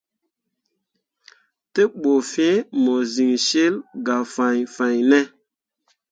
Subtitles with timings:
[1.73, 2.51] Te ɓu fĩĩ
[2.83, 5.19] mo siŋ cil gah fãi fãine.